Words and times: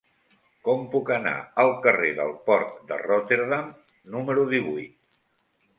Com 0.67 0.79
puc 0.95 1.11
anar 1.17 1.33
al 1.63 1.69
carrer 1.83 2.09
del 2.21 2.33
Port 2.49 2.75
de 2.93 3.01
Rotterdam 3.05 3.73
número 4.17 4.49
divuit? 4.57 5.01